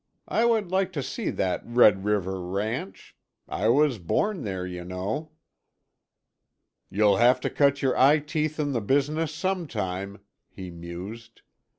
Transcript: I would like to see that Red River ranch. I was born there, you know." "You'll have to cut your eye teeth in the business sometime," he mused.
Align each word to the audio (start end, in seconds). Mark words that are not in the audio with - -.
I 0.27 0.45
would 0.45 0.71
like 0.71 0.91
to 0.93 1.03
see 1.03 1.29
that 1.29 1.61
Red 1.63 2.03
River 2.05 2.41
ranch. 2.41 3.15
I 3.47 3.67
was 3.69 3.99
born 3.99 4.41
there, 4.41 4.65
you 4.65 4.83
know." 4.83 5.29
"You'll 6.89 7.17
have 7.17 7.39
to 7.41 7.51
cut 7.51 7.83
your 7.83 7.95
eye 7.95 8.17
teeth 8.17 8.59
in 8.59 8.71
the 8.71 8.81
business 8.81 9.31
sometime," 9.31 10.19
he 10.49 10.71
mused. 10.71 11.43